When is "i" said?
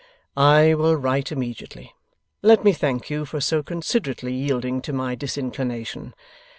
0.35-0.73